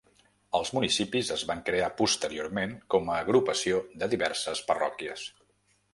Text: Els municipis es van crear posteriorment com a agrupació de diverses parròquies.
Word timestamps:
Els 0.59 0.71
municipis 0.77 1.27
es 1.35 1.43
van 1.51 1.61
crear 1.67 1.91
posteriorment 2.01 2.73
com 2.95 3.11
a 3.11 3.19
agrupació 3.27 3.85
de 4.05 4.11
diverses 4.15 4.65
parròquies. 4.71 5.29